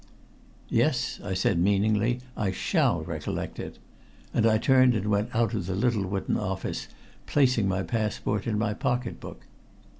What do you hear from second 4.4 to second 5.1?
I turned